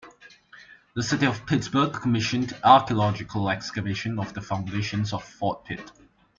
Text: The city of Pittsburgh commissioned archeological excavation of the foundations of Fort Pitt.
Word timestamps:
The 0.95 1.03
city 1.03 1.27
of 1.27 1.45
Pittsburgh 1.45 1.93
commissioned 1.93 2.57
archeological 2.63 3.51
excavation 3.51 4.17
of 4.17 4.33
the 4.33 4.41
foundations 4.41 5.13
of 5.13 5.23
Fort 5.23 5.63
Pitt. 5.65 5.91